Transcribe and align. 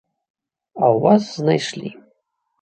А 0.83 0.89
ў 0.95 1.03
вас 1.05 1.23
знайшлі. 1.41 1.89